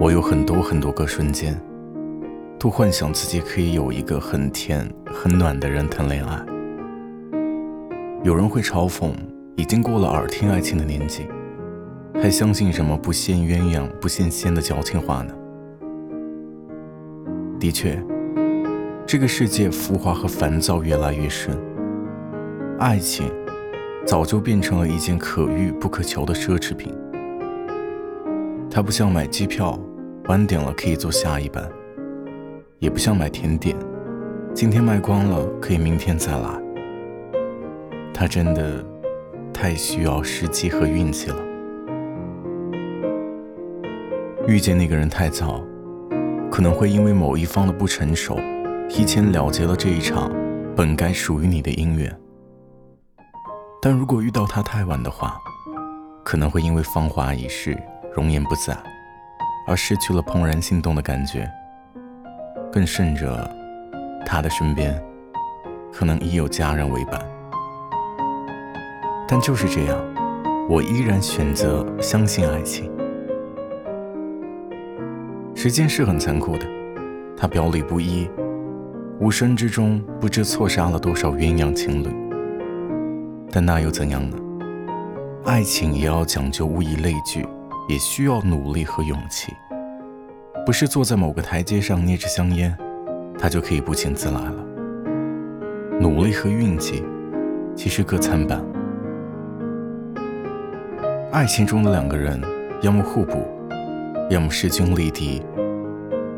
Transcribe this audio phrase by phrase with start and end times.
[0.00, 1.60] 我有很多很多个瞬间，
[2.56, 6.40] 都幻想自己可以有一个很甜很暖的人谈恋爱。
[8.22, 9.12] 有人会嘲讽，
[9.56, 11.26] 已经过了耳听爱情的年纪，
[12.14, 15.34] 还相信什么不羡鸳鸯不羡仙的矫情话呢？
[17.58, 18.00] 的确，
[19.04, 21.58] 这个世界浮华和烦躁越来越深，
[22.78, 23.28] 爱情
[24.06, 26.94] 早就变成了一件可遇不可求的奢侈品。
[28.70, 29.76] 它不像买机票。
[30.28, 31.66] 晚点了可以坐下一班，
[32.80, 33.74] 也不像买甜点，
[34.52, 36.50] 今天卖光了可以明天再来。
[38.12, 38.84] 他真的
[39.54, 41.36] 太需要时机和运气了。
[44.46, 45.64] 遇见那个人太早，
[46.50, 48.38] 可能会因为某一方的不成熟，
[48.86, 50.30] 提前了结了这一场
[50.76, 52.14] 本该属于你的姻缘。
[53.80, 55.38] 但如果遇到他太晚的话，
[56.22, 57.74] 可能会因为芳华已逝，
[58.14, 58.76] 容颜不在。
[59.68, 61.46] 而失去了怦然心动的感觉，
[62.72, 63.48] 更甚者，
[64.24, 64.98] 他的身边
[65.92, 67.20] 可能已有家人为伴。
[69.28, 69.98] 但就是这样，
[70.70, 72.90] 我依然选择相信爱情。
[75.54, 76.64] 时间是很残酷的，
[77.36, 78.26] 它表里不一，
[79.20, 82.08] 无声之中不知错杀了多少鸳鸯情侣。
[83.50, 84.36] 但那又怎样呢？
[85.44, 87.46] 爱情也要讲究物以类聚。
[87.88, 89.52] 也需要努力和勇气，
[90.66, 92.76] 不是坐在某个台阶上捏着香烟，
[93.38, 94.64] 他就可以不请自来了。
[95.98, 97.02] 努力和运气
[97.74, 98.62] 其实各参半。
[101.32, 102.38] 爱情中的两个人，
[102.82, 103.48] 要么互补，
[104.28, 105.42] 要么势均力敌。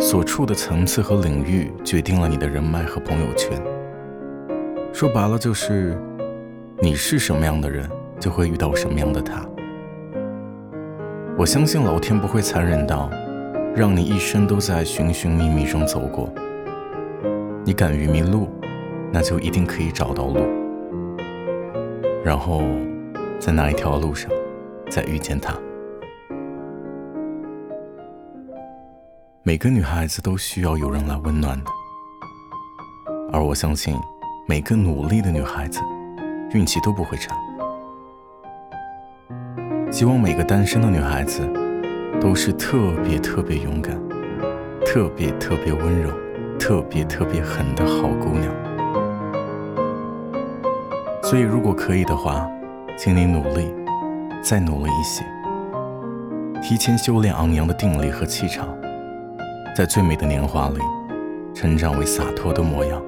[0.00, 3.62] 所处的层次和领域决定了你的人脉和朋友圈。
[4.92, 5.96] 说白了就是，
[6.80, 9.46] 你是什么样的人，就会遇到什么样的他。
[11.36, 13.10] 我相信老天不会残忍到
[13.74, 16.32] 让你一生都在寻寻觅觅中走过。
[17.64, 18.48] 你敢于迷路，
[19.12, 20.46] 那就一定可以找到路。
[22.24, 22.62] 然后，
[23.40, 24.30] 在那一条路上，
[24.88, 25.52] 再遇见他。
[29.42, 31.70] 每个女孩子都需要有人来温暖的，
[33.32, 33.98] 而我相信，
[34.46, 35.80] 每个努力的女孩子，
[36.52, 37.34] 运气都不会差。
[39.94, 41.48] 希望每个单身的女孩子
[42.20, 43.96] 都是特别特别勇敢、
[44.84, 46.10] 特别特别温柔、
[46.58, 48.52] 特别特别狠的好姑娘。
[51.22, 52.50] 所以，如果可以的话，
[52.98, 53.72] 请你努力，
[54.42, 55.24] 再努力一些，
[56.60, 58.66] 提前修炼昂扬的定力和气场，
[59.76, 60.80] 在最美的年华里
[61.54, 63.00] 成长为洒脱的模样。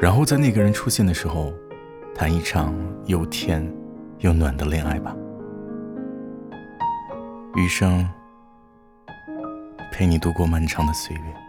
[0.00, 1.54] 然后，在那个人出现的时候，
[2.12, 2.74] 谈一场
[3.04, 3.64] 又甜
[4.18, 5.14] 又暖的恋爱吧。
[7.56, 8.06] 余生，
[9.90, 11.45] 陪你度过漫长的岁月。